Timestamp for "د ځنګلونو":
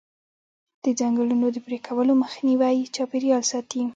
0.83-1.47